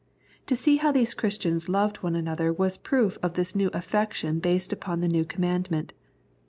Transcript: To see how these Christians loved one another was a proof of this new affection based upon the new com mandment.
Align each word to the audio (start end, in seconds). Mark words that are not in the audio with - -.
To 0.47 0.55
see 0.55 0.77
how 0.77 0.91
these 0.91 1.13
Christians 1.13 1.69
loved 1.69 1.97
one 1.97 2.15
another 2.15 2.51
was 2.51 2.75
a 2.75 2.79
proof 2.79 3.19
of 3.21 3.35
this 3.35 3.53
new 3.55 3.67
affection 3.71 4.39
based 4.39 4.73
upon 4.73 5.01
the 5.01 5.07
new 5.07 5.23
com 5.25 5.41
mandment. 5.43 5.91